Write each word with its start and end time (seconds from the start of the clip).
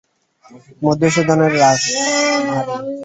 মধুসূদনের 0.81 1.51
রাশ 1.61 1.81
ভারী। 2.47 2.75